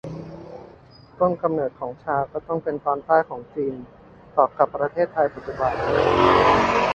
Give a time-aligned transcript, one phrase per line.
[1.19, 3.73] ต้นกำเนิดของชาก็ต้องเป็นตอนใต้ของจีน
[4.35, 5.71] ต่อกับประเทศไทยปัจจุบัน